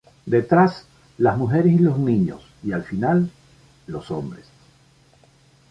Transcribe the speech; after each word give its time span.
Detrás, 0.25 0.87
las 1.19 1.37
mujeres 1.37 1.73
y 1.73 1.77
los 1.77 1.99
niños 1.99 2.41
y 2.63 2.71
al 2.71 2.83
final, 2.83 3.29
los 3.85 4.09
hombres. 4.09 4.45